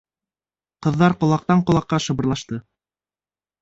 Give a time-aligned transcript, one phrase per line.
[0.87, 2.63] Ҡыҙҙар ҡолаҡтан ҡолаҡҡа шыбырлашты: